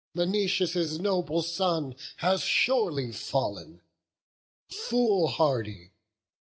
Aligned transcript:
Menoetius' 0.15 0.97
noble 0.97 1.43
son 1.43 1.93
has 2.17 2.41
surely 2.41 3.11
fall'n; 3.11 3.81
Foolhardy! 4.67 5.91